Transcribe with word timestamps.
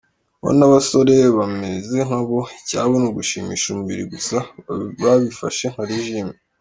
Bo 0.43 0.49
n’abasore 0.57 1.15
bameze 1.37 1.97
nkabo, 2.07 2.39
icyabo 2.59 2.93
ni 3.01 3.07
ugushimisha 3.09 3.65
umubiri 3.69 4.03
gusa, 4.13 4.37
babifashe 5.01 5.65
nka 5.73 5.83
“régime”. 5.91 6.33